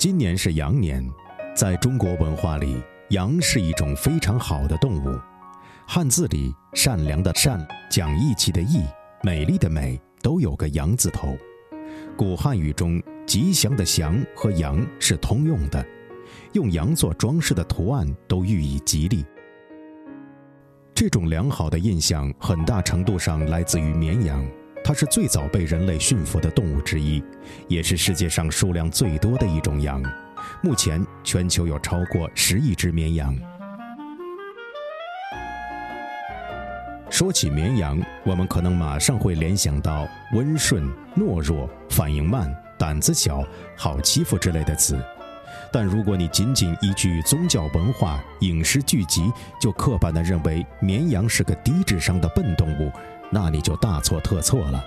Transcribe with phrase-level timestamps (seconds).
[0.00, 1.06] 今年是羊年，
[1.54, 5.20] 在中国文化里，羊是一种非常好的动物。
[5.86, 7.60] 汉字里“善良”的“善”、
[7.92, 8.82] 讲义气的“义”、
[9.22, 11.36] 美丽的“美”都有个“羊”字头。
[12.16, 15.84] 古汉语中“吉祥”的“祥”和“羊”是通用的，
[16.54, 19.22] 用羊做装饰的图案都寓意吉利。
[20.94, 24.42] 这种良好的印象很大程度上来自于绵羊。
[24.82, 27.22] 它是最早被人类驯服的动物之一，
[27.68, 30.02] 也是世界上数量最多的一种羊。
[30.62, 33.36] 目前，全球有超过十亿只绵羊。
[37.08, 43.44] 说起绵羊，我们可能马上会联想到温顺、懦弱、反应慢、胆子小、
[43.76, 44.98] 好欺负之类的词。
[45.72, 52.90] 但如果你仅仅依据宗教文化、影视剧集就刻板地认为绵羊是个低智商的笨动物，
[53.30, 54.84] 那你就大错特错了。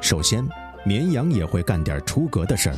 [0.00, 0.46] 首先，
[0.84, 2.76] 绵羊也会干点出格的事儿。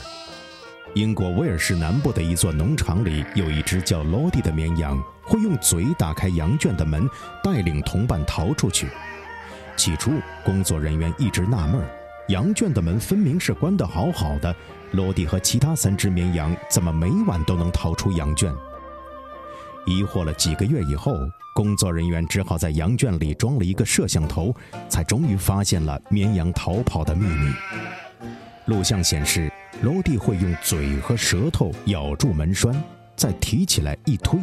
[0.95, 7.09] 英国威尔士南部的一座农场里，有一只叫罗迪的绵羊，会用嘴打开羊圈的门，
[7.45, 8.89] 带领同伴逃出去。
[9.77, 10.13] 起初，
[10.45, 11.81] 工作人员一直纳闷，
[12.29, 14.53] 羊圈的门分明是关得好好的，
[14.93, 18.53] 罗迪和其他三只绵羊怎么每晚都能逃出羊圈？
[19.87, 21.19] 疑惑了几个月以后。
[21.55, 24.55] 工作人员只好在羊圈里装了一个摄像头，
[24.89, 27.53] 才终于发现了绵羊逃跑的秘密。
[28.67, 29.51] 录像显示，
[29.83, 32.73] 罗蒂会用嘴和舌头咬住门栓，
[33.17, 34.39] 再提起来一推，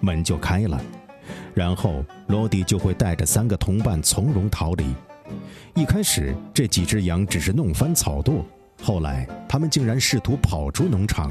[0.00, 0.80] 门就开了。
[1.52, 4.86] 然后罗蒂就会带着三个同伴从容逃离。
[5.74, 8.42] 一开始，这几只羊只是弄翻草垛，
[8.82, 11.30] 后来他们竟然试图跑出农场。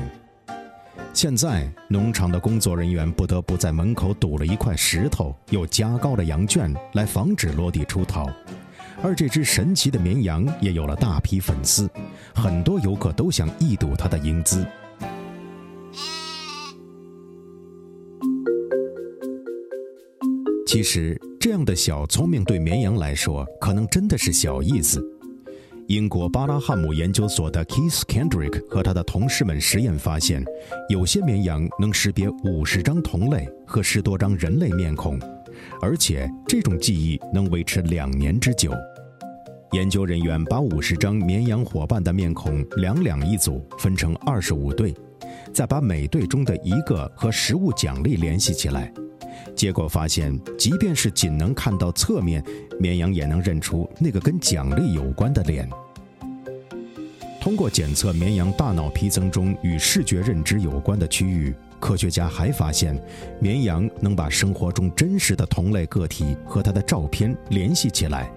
[1.14, 8.28] 现在，农场的工作人员不得不在门口堵了一块石头，又加高了羊圈，来防止落地出逃。
[9.02, 11.90] 而这只神奇的绵羊也有了大批粉丝，
[12.34, 14.66] 很多游客都想一睹它的英姿。
[20.66, 25.00] 其实，这样的小聪明对绵羊来说，可能真的是小意思。
[25.88, 30.44] 英国巴拉汉姆研究所的 Keith Kendrick 和他的同事们实验发现，
[30.90, 35.20] 有些绵羊能识别五十张同类和十多张人类面孔，
[35.82, 38.72] 而且这种记忆能维持两年之久。
[39.74, 44.94] 研究人员把五十张绵羊伙伴的面孔两两一组，分成二十五对，
[45.52, 48.94] 再把每对中的一个和食物奖励联系起来。
[49.56, 52.44] 结果发现，即便是仅能看到侧面，
[52.80, 55.68] 绵羊也能认出那个跟奖励有关的脸。
[57.42, 62.96] 通过检测绵羊大脑皮层中与视觉认知有关的区域，科学家还发现，
[63.40, 68.32] 绵羊能把生活中真实的同类个体和它的照片联系起来，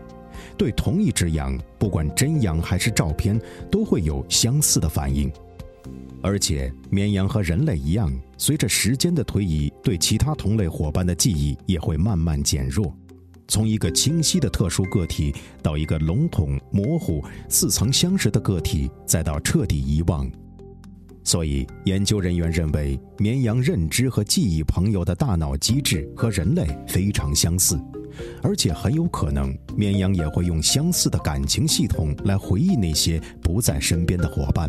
[0.56, 3.40] 对同一只羊，不管真羊还是照片，
[3.70, 5.30] 都会有相似的反应。
[6.22, 12.92] 而且，绵羊和人类一样，随着时间的推移，对其他同类伙伴的记忆也会慢慢减弱，
[13.46, 20.28] 从一个清晰的特殊个体到一个笼统、模糊、似曾相识的个体，再到彻底遗忘。
[21.22, 27.78] 所以，研究人员认为，绵羊认知和记忆朋友的大脑机制和人类非常相似，
[28.42, 34.68] 而且很有可能，绵羊也会用相似的感情系统来回忆那些不在身边的伙伴。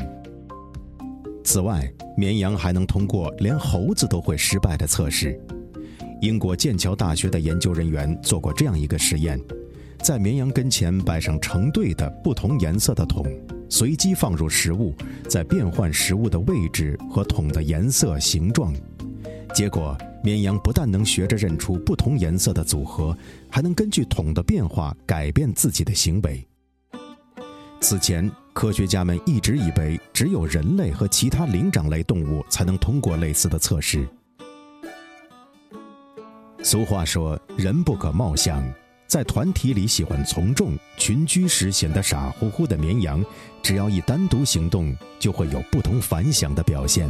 [1.44, 5.40] 此外，绵羊还能通过连猴子都会失败的测试。
[6.20, 9.40] 英国剑桥大学的研究人员做过这样一个实验：
[10.02, 13.26] 在绵羊跟前摆上成对的不同颜色的桶，
[13.70, 14.94] 随机放入食物，
[15.30, 18.74] 再变换食物的位置和桶的颜色、形状。
[19.54, 23.18] 结果，绵羊不但能学着认出不同颜色的组合，
[23.50, 26.46] 还能根据桶的变化改变自己的行为。
[27.80, 34.08] 此前，科学家们一直以为只有人类和其他灵长类动物才能通过类似的测试。
[36.64, 38.64] 俗话说：“人不可貌相。”
[39.08, 43.24] 在团体里喜欢从众，群居时显得傻乎乎的绵羊，
[43.64, 47.10] 只要一单独行动，就会有不同凡响的表现。